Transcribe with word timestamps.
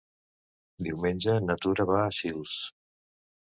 Diumenge 0.87 1.35
na 1.51 1.57
Tura 1.67 1.87
va 1.91 2.01
a 2.07 2.09
Sils. 2.21 2.57